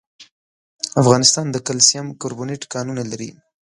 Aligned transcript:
افغانستان 1.01 1.45
د 1.51 1.57
کلسیم 1.67 2.05
کاربونېټ 2.21 2.61
کانونه 2.73 3.03
لري. 3.11 3.29